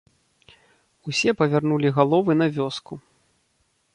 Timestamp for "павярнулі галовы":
1.41-2.31